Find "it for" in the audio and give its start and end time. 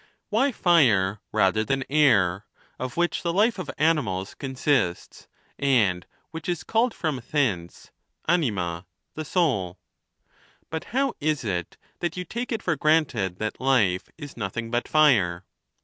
12.51-12.75